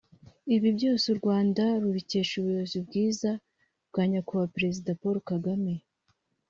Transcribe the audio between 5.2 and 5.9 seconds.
Kagame